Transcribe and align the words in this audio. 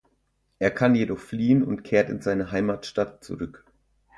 Er 0.57 0.71
kann 0.71 0.95
jedoch 0.95 1.19
fliehen 1.19 1.61
und 1.61 1.83
kehrt 1.83 2.09
in 2.09 2.21
seine 2.21 2.49
Heimatstadt 2.51 3.23
zurück. 3.23 3.65